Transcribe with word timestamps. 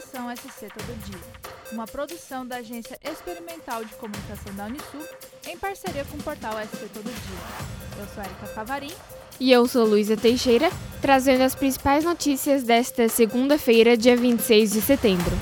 Atualização 0.00 0.34
SC 0.34 0.68
Todo 0.72 1.04
Dia, 1.04 1.20
uma 1.72 1.86
produção 1.86 2.46
da 2.46 2.56
Agência 2.56 2.98
Experimental 3.04 3.84
de 3.84 3.94
Comunicação 3.96 4.54
da 4.54 4.64
Unisul 4.64 5.06
em 5.46 5.58
parceria 5.58 6.04
com 6.06 6.16
o 6.16 6.22
portal 6.22 6.54
SC 6.54 6.88
Todo 6.88 7.04
Dia. 7.04 7.98
Eu 7.98 8.06
sou 8.14 8.24
Erika 8.24 8.46
Favarim. 8.46 8.92
E 9.38 9.52
eu 9.52 9.66
sou 9.68 9.84
Luísa 9.84 10.16
Teixeira, 10.16 10.70
trazendo 11.02 11.42
as 11.42 11.54
principais 11.54 12.02
notícias 12.02 12.62
desta 12.62 13.08
segunda-feira, 13.10 13.94
dia 13.94 14.16
26 14.16 14.72
de 14.72 14.80
setembro. 14.80 15.32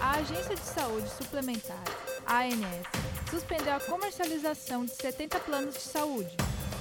A 0.00 0.12
Agência 0.12 0.54
de 0.54 0.64
Saúde 0.64 1.08
Suplementar, 1.10 1.84
ANS, 2.26 3.30
suspendeu 3.30 3.74
a 3.74 3.80
comercialização 3.80 4.86
de 4.86 4.92
70 4.92 5.38
planos 5.40 5.74
de 5.74 5.82
saúde, 5.82 6.34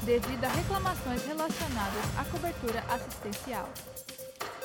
devido 0.04 0.44
a 0.46 0.50
reclamações 0.50 1.22
relacionadas 1.26 2.18
à 2.18 2.24
cobertura 2.26 2.82
assistencial. 2.90 3.70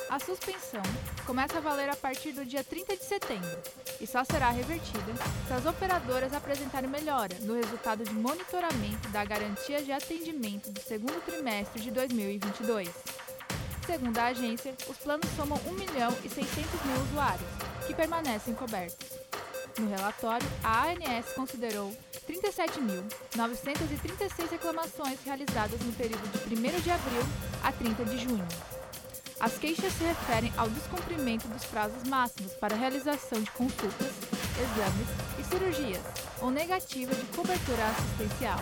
A 0.09 0.19
suspensão 0.19 0.81
começa 1.25 1.57
a 1.57 1.61
valer 1.61 1.89
a 1.89 1.95
partir 1.95 2.31
do 2.31 2.45
dia 2.45 2.63
30 2.63 2.95
de 2.95 3.03
setembro 3.03 3.59
e 3.99 4.07
só 4.07 4.23
será 4.23 4.49
revertida 4.49 5.13
se 5.45 5.53
as 5.53 5.65
operadoras 5.65 6.33
apresentarem 6.33 6.89
melhora 6.89 7.35
no 7.41 7.55
resultado 7.55 8.05
de 8.05 8.13
monitoramento 8.13 9.09
da 9.09 9.25
garantia 9.25 9.83
de 9.83 9.91
atendimento 9.91 10.71
do 10.71 10.79
segundo 10.79 11.21
trimestre 11.25 11.81
de 11.81 11.91
2022. 11.91 12.89
Segundo 13.85 14.17
a 14.17 14.27
agência, 14.27 14.73
os 14.87 14.95
planos 14.97 15.29
somam 15.35 15.59
1 15.65 15.71
milhão 15.73 16.15
e 16.23 16.29
600 16.29 16.85
mil 16.85 17.01
usuários, 17.09 17.49
que 17.85 17.93
permanecem 17.93 18.53
cobertos. 18.53 19.09
No 19.77 19.89
relatório, 19.89 20.47
a 20.63 20.85
ANS 20.85 21.33
considerou 21.35 21.93
37.936 22.27 24.49
reclamações 24.49 25.19
realizadas 25.25 25.81
no 25.81 25.91
período 25.93 26.25
de 26.47 26.55
1 26.55 26.59
de 26.81 26.91
abril 26.91 27.23
a 27.61 27.73
30 27.73 28.05
de 28.05 28.17
junho. 28.17 28.47
As 29.39 29.53
queixas 29.53 29.93
se 29.93 30.03
referem 30.03 30.51
ao 30.57 30.67
descumprimento 30.67 31.47
dos 31.47 31.63
prazos 31.65 32.03
máximos 32.07 32.53
para 32.53 32.75
realização 32.75 33.39
de 33.39 33.51
consultas, 33.51 34.11
exames 34.59 35.07
e 35.39 35.43
cirurgias, 35.43 36.01
ou 36.41 36.49
negativa 36.49 37.13
de 37.13 37.23
cobertura 37.35 37.85
assistencial. 37.85 38.59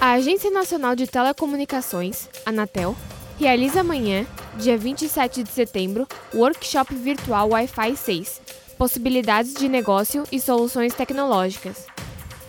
A 0.00 0.12
Agência 0.12 0.52
Nacional 0.52 0.94
de 0.94 1.08
Telecomunicações, 1.08 2.28
Anatel, 2.46 2.96
realiza 3.40 3.80
amanhã, 3.80 4.24
dia 4.56 4.78
27 4.78 5.42
de 5.42 5.50
setembro, 5.50 6.06
o 6.32 6.38
workshop 6.38 6.94
virtual 6.94 7.48
Wi-Fi 7.48 7.96
6, 7.96 8.40
possibilidades 8.78 9.52
de 9.54 9.68
negócio 9.68 10.22
e 10.30 10.40
soluções 10.40 10.94
tecnológicas. 10.94 11.86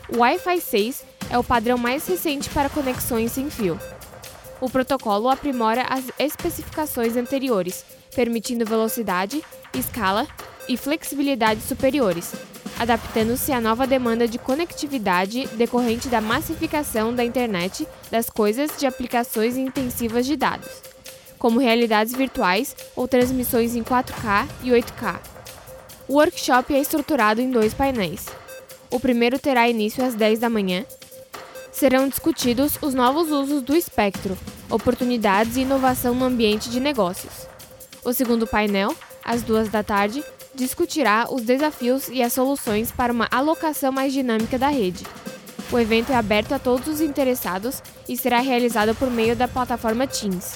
O 0.07 0.19
Wi-Fi 0.19 0.61
6 0.61 1.03
é 1.31 1.37
o 1.37 1.43
padrão 1.43 1.79
mais 1.79 2.05
recente 2.05 2.47
para 2.51 2.69
conexões 2.69 3.31
sem 3.31 3.49
fio. 3.49 3.79
O 4.59 4.69
protocolo 4.69 5.29
aprimora 5.29 5.83
as 5.83 6.05
especificações 6.17 7.15
anteriores, 7.15 7.85
permitindo 8.15 8.65
velocidade, 8.65 9.43
escala 9.73 10.27
e 10.67 10.75
flexibilidade 10.75 11.61
superiores, 11.61 12.33
adaptando-se 12.79 13.51
à 13.51 13.61
nova 13.61 13.85
demanda 13.85 14.27
de 14.27 14.39
conectividade 14.39 15.47
decorrente 15.49 16.09
da 16.09 16.19
massificação 16.19 17.13
da 17.13 17.23
internet 17.23 17.87
das 18.09 18.29
coisas 18.29 18.71
de 18.77 18.87
aplicações 18.87 19.57
intensivas 19.57 20.25
de 20.25 20.35
dados, 20.35 20.69
como 21.37 21.59
realidades 21.59 22.13
virtuais 22.13 22.75
ou 22.95 23.07
transmissões 23.07 23.75
em 23.75 23.83
4K 23.83 24.47
e 24.63 24.69
8K. 24.69 25.19
O 26.07 26.13
workshop 26.13 26.73
é 26.73 26.79
estruturado 26.79 27.41
em 27.41 27.51
dois 27.51 27.73
painéis. 27.73 28.25
O 28.89 28.99
primeiro 28.99 29.37
terá 29.37 29.67
início 29.69 30.03
às 30.03 30.15
10 30.15 30.39
da 30.39 30.49
manhã. 30.49 30.85
Serão 31.77 32.07
discutidos 32.09 32.75
os 32.81 32.95
novos 32.95 33.29
usos 33.29 33.61
do 33.61 33.75
espectro, 33.75 34.35
oportunidades 34.67 35.57
e 35.57 35.61
inovação 35.61 36.15
no 36.15 36.25
ambiente 36.25 36.71
de 36.71 36.79
negócios. 36.79 37.47
O 38.03 38.11
segundo 38.11 38.47
painel, 38.47 38.95
às 39.23 39.43
duas 39.43 39.69
da 39.69 39.83
tarde, 39.83 40.23
discutirá 40.55 41.27
os 41.29 41.43
desafios 41.43 42.09
e 42.09 42.23
as 42.23 42.33
soluções 42.33 42.91
para 42.91 43.13
uma 43.13 43.27
alocação 43.29 43.91
mais 43.91 44.11
dinâmica 44.11 44.57
da 44.57 44.69
rede. 44.69 45.05
O 45.71 45.77
evento 45.77 46.11
é 46.11 46.15
aberto 46.15 46.53
a 46.53 46.57
todos 46.57 46.87
os 46.87 46.99
interessados 46.99 47.83
e 48.09 48.17
será 48.17 48.39
realizado 48.39 48.95
por 48.95 49.11
meio 49.11 49.35
da 49.35 49.47
plataforma 49.47 50.07
Teams. 50.07 50.55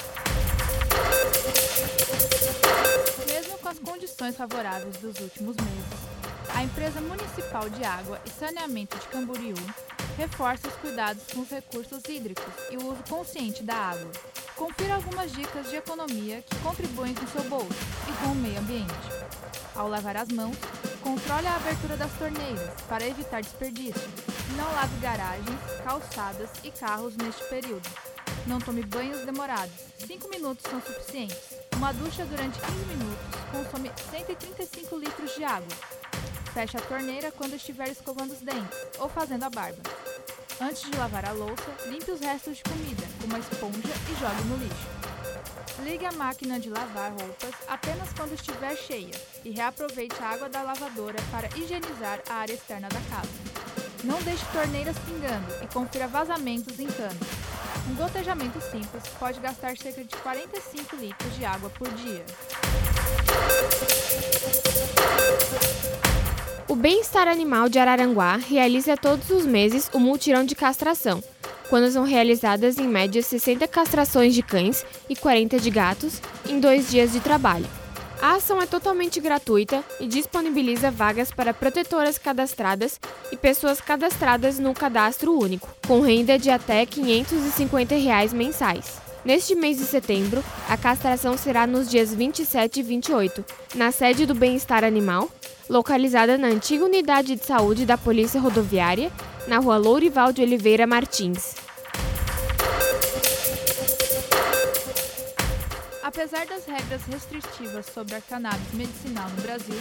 condições 3.84 4.36
favoráveis 4.36 4.98
dos 4.98 5.20
últimos 5.20 5.56
meses, 5.56 6.56
a 6.56 6.64
empresa 6.64 7.02
municipal 7.02 7.70
de 7.70 7.84
água 7.84 8.20
e 8.26 8.30
saneamento 8.30 8.98
de 8.98 9.08
Camboriú 9.08 9.56
reforça 10.22 10.68
os 10.68 10.76
cuidados 10.76 11.24
com 11.34 11.42
os 11.42 11.50
recursos 11.50 12.04
hídricos 12.08 12.54
e 12.70 12.78
o 12.78 12.92
uso 12.92 13.02
consciente 13.10 13.64
da 13.64 13.74
água. 13.74 14.12
Confira 14.56 14.94
algumas 14.94 15.32
dicas 15.32 15.68
de 15.68 15.78
economia 15.78 16.44
que 16.44 16.56
contribuem 16.60 17.16
com 17.16 17.26
seu 17.26 17.44
bolso 17.50 17.74
e 18.08 18.14
com 18.24 18.32
o 18.32 18.36
meio 18.36 18.60
ambiente. 18.60 18.94
Ao 19.76 19.88
lavar 19.88 20.18
as 20.18 20.30
mãos, 20.30 20.56
controle 21.02 21.48
a 21.48 21.56
abertura 21.56 21.98
das 21.98 22.12
torneiras 22.20 22.70
para 22.88 23.08
evitar 23.08 23.42
desperdício. 23.42 24.08
Não 24.56 24.72
lave 24.74 24.96
garagens, 25.00 25.60
calçadas 25.84 26.52
e 26.64 26.70
carros 26.70 27.18
neste 27.18 27.44
período. 27.46 27.90
Não 28.46 28.60
tome 28.60 28.84
banhos 28.84 29.26
demorados. 29.26 29.74
5 30.06 30.30
minutos 30.30 30.70
são 30.70 30.80
suficientes. 30.82 31.58
Uma 31.76 31.92
ducha 31.94 32.24
durante 32.26 32.60
15 32.60 32.74
minutos 32.96 33.42
consome 33.52 33.92
135 34.12 34.98
litros 34.98 35.34
de 35.36 35.44
água. 35.44 35.76
Feche 36.54 36.78
a 36.78 36.82
torneira 36.82 37.32
quando 37.32 37.56
estiver 37.56 37.90
escovando 37.90 38.34
os 38.34 38.42
dentes 38.42 38.78
ou 39.00 39.10
fazendo 39.10 39.46
a 39.46 39.50
barba. 39.50 40.01
Antes 40.62 40.84
de 40.84 40.96
lavar 40.96 41.26
a 41.26 41.32
louça, 41.32 41.76
limpe 41.88 42.12
os 42.12 42.20
restos 42.20 42.58
de 42.58 42.64
comida 42.64 43.02
com 43.20 43.26
uma 43.26 43.40
esponja 43.40 43.80
e 44.12 44.20
jogue 44.20 44.44
no 44.44 44.58
lixo. 44.58 44.88
Ligue 45.84 46.06
a 46.06 46.12
máquina 46.12 46.60
de 46.60 46.70
lavar 46.70 47.10
roupas 47.14 47.56
apenas 47.68 48.14
quando 48.16 48.36
estiver 48.36 48.78
cheia 48.78 49.20
e 49.44 49.50
reaproveite 49.50 50.22
a 50.22 50.28
água 50.28 50.48
da 50.50 50.62
lavadora 50.62 51.18
para 51.32 51.48
higienizar 51.58 52.22
a 52.30 52.36
área 52.36 52.54
externa 52.54 52.88
da 52.90 53.02
casa. 53.10 53.32
Não 54.04 54.22
deixe 54.22 54.46
torneiras 54.54 54.96
pingando 55.00 55.64
e 55.64 55.68
confira 55.74 56.08
vazamentos 56.08 56.80
em 56.80 56.86
canos. 56.86 57.28
Um 57.90 57.96
gotejamento 57.96 58.62
simples 58.62 59.08
pode 59.18 59.40
gastar 59.40 59.76
cerca 59.76 60.04
de 60.04 60.16
45 60.16 60.96
litros 60.96 61.36
de 61.36 61.44
água 61.44 61.72
por 61.72 61.90
dia. 61.94 62.24
O 66.68 66.76
Bem-Estar 66.76 67.28
Animal 67.28 67.68
de 67.68 67.80
Araranguá 67.80 68.38
realiza 68.38 68.96
todos 68.96 69.30
os 69.30 69.46
meses 69.46 69.90
o 69.94 70.00
multirão 70.00 70.46
de 70.46 70.56
castração, 70.56 71.22
quando 71.70 71.92
são 71.92 72.04
realizadas 72.04 72.78
em 72.78 72.88
média 72.88 73.22
60 73.22 73.68
castrações 73.68 74.34
de 74.34 74.42
cães 74.42 74.86
e 75.10 75.16
40 75.16 75.60
de 75.60 75.70
gatos 75.70 76.22
em 76.48 76.60
dois 76.60 76.90
dias 76.90 77.12
de 77.12 77.20
trabalho. 77.20 77.68
A 78.22 78.36
ação 78.36 78.62
é 78.62 78.68
totalmente 78.68 79.20
gratuita 79.20 79.84
e 80.00 80.08
disponibiliza 80.08 80.92
vagas 80.92 81.32
para 81.32 81.54
protetoras 81.54 82.18
cadastradas 82.18 83.00
e 83.32 83.38
pessoas 83.38 83.82
cadastradas 83.82 84.60
no 84.60 84.74
cadastro 84.74 85.38
único, 85.38 85.68
com 85.88 86.02
renda 86.02 86.38
de 86.38 86.52
até 86.52 86.86
550 86.86 87.96
reais 87.96 88.32
mensais. 88.32 89.02
Neste 89.26 89.56
mês 89.56 89.78
de 89.78 89.86
setembro, 89.86 90.44
a 90.70 90.78
castração 90.78 91.38
será 91.38 91.66
nos 91.66 91.90
dias 91.90 92.14
27 92.14 92.80
e 92.80 92.84
28, 92.84 93.46
na 93.76 93.92
sede 93.92 94.26
do 94.26 94.34
Bem-Estar 94.34 94.84
Animal, 94.84 95.30
localizada 95.72 96.38
na 96.38 96.50
antiga 96.50 96.84
unidade 96.84 97.34
de 97.38 97.46
saúde 97.46 97.86
da 97.86 97.98
Polícia 97.98 98.42
Rodoviária, 98.42 99.10
na 99.48 99.58
rua 99.58 99.78
Lourival 99.78 100.34
de 100.34 100.42
Oliveira 100.42 100.86
Martins. 100.86 101.56
Apesar 106.04 106.46
das 106.46 106.66
regras 106.66 107.02
restritivas 107.10 107.86
sobre 107.86 108.16
a 108.16 108.22
cannabis 108.22 108.74
medicinal 108.74 109.30
no 109.30 109.42
Brasil, 109.42 109.80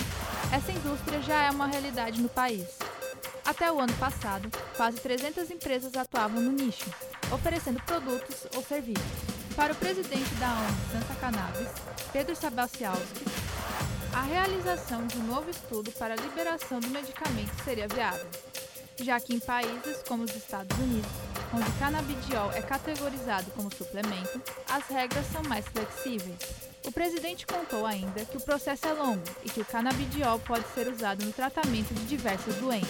essa 0.52 0.70
indústria 0.70 1.20
já 1.22 1.46
é 1.46 1.50
uma 1.50 1.66
realidade 1.66 2.22
no 2.22 2.28
país. 2.28 2.68
Até 3.44 3.72
o 3.72 3.80
ano 3.80 3.92
passado, 3.94 4.48
quase 4.76 5.00
300 5.00 5.50
empresas 5.50 5.96
atuavam 5.96 6.40
no 6.40 6.52
nicho, 6.52 6.88
oferecendo 7.32 7.82
produtos 7.82 8.46
ou 8.54 8.62
serviços. 8.62 9.02
Para 9.56 9.72
o 9.72 9.76
presidente 9.76 10.32
da 10.36 10.52
ONG 10.52 10.92
Santa 10.92 11.14
Cannabis, 11.20 11.68
Pedro 12.12 12.36
Sabacialski, 12.36 13.24
a 14.12 14.22
realização 14.22 15.06
de 15.06 15.18
um 15.18 15.24
novo 15.24 15.50
estudo 15.50 15.90
para 15.92 16.14
a 16.14 16.16
liberação 16.16 16.80
do 16.80 16.88
medicamento 16.88 17.52
seria 17.64 17.86
viável, 17.86 18.26
já 19.00 19.20
que 19.20 19.34
em 19.34 19.38
países 19.38 20.02
como 20.06 20.24
os 20.24 20.34
Estados 20.34 20.76
Unidos, 20.78 21.10
onde 21.54 21.70
canabidiol 21.78 22.52
é 22.52 22.60
categorizado 22.60 23.50
como 23.52 23.74
suplemento, 23.74 24.40
as 24.68 24.86
regras 24.88 25.26
são 25.26 25.42
mais 25.44 25.64
flexíveis. 25.68 26.38
O 26.84 26.92
presidente 26.92 27.46
contou 27.46 27.86
ainda 27.86 28.24
que 28.24 28.36
o 28.36 28.40
processo 28.40 28.86
é 28.88 28.92
longo 28.92 29.22
e 29.44 29.50
que 29.50 29.60
o 29.60 29.64
canabidiol 29.64 30.38
pode 30.40 30.66
ser 30.74 30.88
usado 30.88 31.24
no 31.24 31.32
tratamento 31.32 31.94
de 31.94 32.04
diversas 32.06 32.54
doenças. 32.56 32.88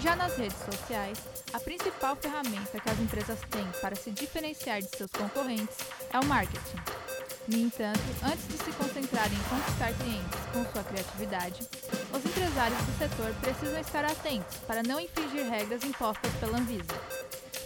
Já 0.00 0.14
nas 0.14 0.36
redes 0.36 0.58
sociais, 0.58 1.18
a 1.52 1.60
principal 1.60 2.16
ferramenta 2.16 2.78
que 2.78 2.90
as 2.90 2.98
empresas 3.00 3.38
têm 3.50 3.66
para 3.80 3.96
se 3.96 4.10
diferenciar 4.10 4.80
de 4.80 4.96
seus 4.96 5.10
concorrentes 5.10 5.76
é 6.12 6.18
o 6.18 6.24
marketing. 6.24 7.05
No 7.48 7.58
entanto, 7.58 8.00
antes 8.24 8.48
de 8.48 8.58
se 8.58 8.72
concentrarem 8.72 9.38
em 9.38 9.42
conquistar 9.44 9.92
clientes 9.94 10.40
com 10.52 10.64
sua 10.72 10.82
criatividade, 10.82 11.62
os 12.12 12.24
empresários 12.24 12.78
do 12.82 12.98
setor 12.98 13.32
precisam 13.40 13.80
estar 13.80 14.04
atentos 14.04 14.56
para 14.66 14.82
não 14.82 14.98
infringir 14.98 15.48
regras 15.48 15.84
impostas 15.84 16.32
pela 16.40 16.58
Anvisa. 16.58 17.00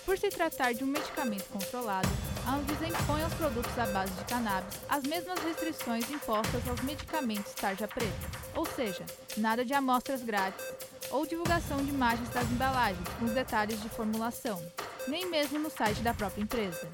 Por 0.05 0.19
se 0.19 0.29
tratar 0.29 0.75
de 0.75 0.85
um 0.85 0.87
medicamento 0.87 1.49
controlado, 1.49 2.09
a 2.47 2.56
Anvisa 2.56 2.88
impõe 2.88 3.23
aos 3.23 3.32
produtos 3.35 3.79
à 3.79 3.87
base 3.87 4.12
de 4.12 4.25
cannabis 4.25 4.77
as 4.87 5.03
mesmas 5.05 5.38
restrições 5.43 6.11
impostas 6.11 6.69
aos 6.69 6.81
medicamentos 6.82 7.55
tarja 7.55 7.88
preta, 7.88 8.12
ou 8.55 8.67
seja, 8.67 9.06
nada 9.38 9.65
de 9.65 9.73
amostras 9.73 10.23
grátis 10.23 10.65
ou 11.11 11.27
divulgação 11.27 11.82
de 11.82 11.91
imagens 11.91 12.29
das 12.29 12.50
embalagens 12.50 13.09
com 13.19 13.25
os 13.25 13.32
detalhes 13.32 13.81
de 13.81 13.88
formulação, 13.88 14.62
nem 15.09 15.31
mesmo 15.31 15.59
no 15.59 15.71
site 15.71 16.03
da 16.03 16.12
própria 16.12 16.43
empresa. 16.43 16.87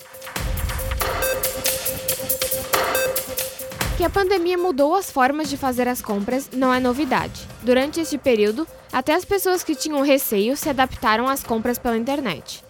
Que 3.97 4.05
a 4.05 4.11
pandemia 4.11 4.59
mudou 4.59 4.95
as 4.95 5.11
formas 5.11 5.49
de 5.49 5.57
fazer 5.57 5.89
as 5.89 6.03
compras 6.03 6.51
não 6.53 6.73
é 6.73 6.79
novidade. 6.79 7.49
Durante 7.63 8.01
este 8.01 8.19
período, 8.19 8.67
até 8.93 9.15
as 9.15 9.25
pessoas 9.25 9.65
que 9.65 9.75
tinham 9.75 10.03
receio 10.03 10.57
se 10.57 10.69
adaptaram 10.69 11.27
às 11.29 11.43
compras 11.43 11.79
pela 11.79 11.97
internet. 11.97 12.63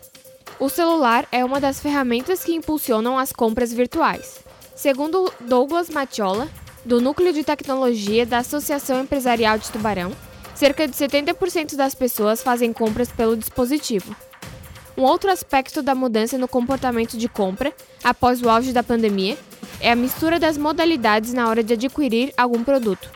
O 0.58 0.68
celular 0.68 1.26
é 1.30 1.44
uma 1.44 1.60
das 1.60 1.80
ferramentas 1.80 2.42
que 2.42 2.54
impulsionam 2.54 3.18
as 3.18 3.32
compras 3.32 3.72
virtuais. 3.72 4.38
Segundo 4.74 5.32
Douglas 5.40 5.90
Matiola, 5.90 6.48
do 6.84 7.00
Núcleo 7.00 7.32
de 7.32 7.42
Tecnologia 7.42 8.24
da 8.24 8.38
Associação 8.38 9.00
Empresarial 9.00 9.58
de 9.58 9.70
Tubarão, 9.70 10.12
cerca 10.54 10.86
de 10.86 10.94
70% 10.94 11.74
das 11.74 11.94
pessoas 11.94 12.42
fazem 12.42 12.72
compras 12.72 13.10
pelo 13.10 13.36
dispositivo. 13.36 14.14
Um 14.96 15.02
outro 15.02 15.30
aspecto 15.30 15.82
da 15.82 15.94
mudança 15.94 16.38
no 16.38 16.48
comportamento 16.48 17.18
de 17.18 17.28
compra, 17.28 17.72
após 18.02 18.40
o 18.40 18.48
auge 18.48 18.72
da 18.72 18.82
pandemia, 18.82 19.36
é 19.78 19.92
a 19.92 19.96
mistura 19.96 20.40
das 20.40 20.56
modalidades 20.56 21.34
na 21.34 21.48
hora 21.48 21.62
de 21.62 21.74
adquirir 21.74 22.32
algum 22.34 22.64
produto. 22.64 23.10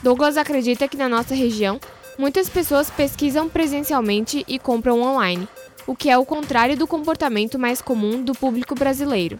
Douglas 0.00 0.36
acredita 0.36 0.86
que 0.86 0.96
na 0.96 1.08
nossa 1.08 1.34
região, 1.34 1.80
muitas 2.16 2.48
pessoas 2.48 2.88
pesquisam 2.88 3.48
presencialmente 3.48 4.44
e 4.46 4.60
compram 4.60 5.02
online, 5.02 5.48
o 5.88 5.96
que 5.96 6.08
é 6.08 6.16
o 6.16 6.24
contrário 6.24 6.76
do 6.76 6.86
comportamento 6.86 7.58
mais 7.58 7.82
comum 7.82 8.22
do 8.22 8.32
público 8.32 8.76
brasileiro. 8.76 9.36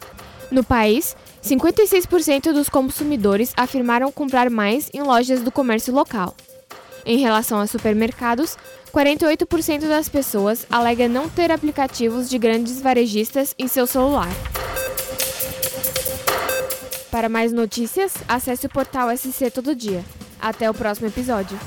No 0.51 0.65
país, 0.65 1.17
56% 1.45 2.53
dos 2.53 2.69
consumidores 2.69 3.53
afirmaram 3.57 4.11
comprar 4.11 4.51
mais 4.51 4.91
em 4.93 5.03
lojas 5.03 5.43
do 5.43 5.53
comércio 5.53 5.95
local. 5.95 6.35
Em 7.07 7.19
relação 7.19 7.61
a 7.61 7.67
supermercados, 7.67 8.57
48% 8.95 9.89
das 9.89 10.09
pessoas 10.09 10.65
alega 10.71 11.09
não 11.09 11.29
ter 11.29 11.51
aplicativos 11.51 12.31
de 12.31 12.39
grandes 12.39 12.81
varejistas 12.81 13.53
em 13.59 13.67
seu 13.67 13.89
celular. 13.89 14.29
Para 17.11 17.29
mais 17.29 17.53
notícias, 17.53 18.15
acesse 18.29 18.67
o 18.67 18.71
portal 18.71 19.09
SC 19.17 19.51
Todo 19.51 19.75
Dia. 19.75 20.05
Até 20.41 20.71
o 20.71 20.75
próximo 20.75 21.09
episódio. 21.09 21.59